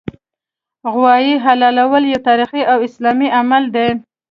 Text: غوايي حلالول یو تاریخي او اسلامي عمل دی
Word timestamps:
غوايي 0.93 1.33
حلالول 1.45 2.03
یو 2.11 2.19
تاریخي 2.27 2.61
او 2.71 2.77
اسلامي 2.87 3.27
عمل 3.37 3.63
دی 3.75 3.87